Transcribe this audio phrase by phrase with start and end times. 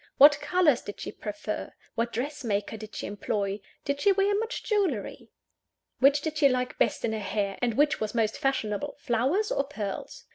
[0.17, 1.73] What colours did she prefer?
[1.93, 3.59] What dressmaker did she employ?
[3.85, 5.29] Did she wear much jewellery?
[5.99, 9.63] Which did she like best in her hair, and which were most fashionable, flowers or
[9.63, 10.25] pearls?